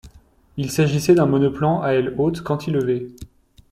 Il 0.57 0.71
s'agissait 0.71 1.13
d'un 1.13 1.27
monoplan 1.27 1.83
à 1.83 1.91
aile 1.93 2.15
haute 2.17 2.41
cantilever. 2.41 3.07